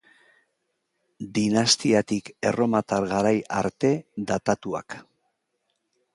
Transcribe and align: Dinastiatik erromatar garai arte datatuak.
Dinastiatik 1.35 2.31
erromatar 2.53 3.07
garai 3.13 3.35
arte 3.61 3.93
datatuak. 4.33 4.99